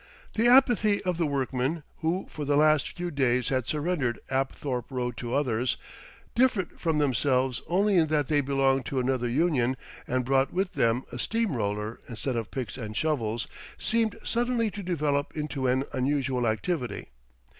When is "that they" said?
8.07-8.41